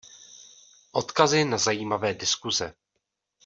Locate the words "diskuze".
2.13-2.73